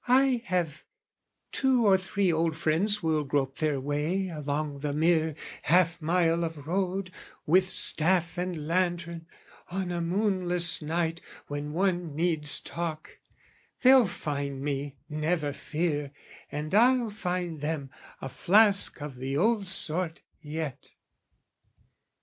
"I 0.07 0.37
still 0.37 0.47
have 0.47 0.83
two 1.51 1.85
or 1.85 1.95
three 1.95 2.33
old 2.33 2.55
friends 2.55 3.03
will 3.03 3.23
grope 3.23 3.59
"Their 3.59 3.79
way 3.79 4.29
along 4.29 4.79
the 4.79 4.93
mere 4.93 5.35
half 5.61 6.01
mile 6.01 6.43
of 6.43 6.65
road, 6.65 7.11
"With 7.45 7.69
staff 7.69 8.35
and 8.35 8.65
lantern 8.67 9.27
on 9.69 9.91
a 9.91 10.01
moonless 10.01 10.81
night 10.81 11.21
"When 11.45 11.71
one 11.71 12.15
needs 12.15 12.59
talk: 12.61 13.19
they'll 13.83 14.07
find 14.07 14.63
me, 14.63 14.95
never 15.07 15.53
fear, 15.53 16.13
"And 16.51 16.73
I'll 16.73 17.11
find 17.11 17.61
them 17.61 17.91
a 18.21 18.27
flask 18.29 19.03
of 19.03 19.17
the 19.17 19.37
old 19.37 19.67
sort 19.67 20.23
yet!" 20.41 20.93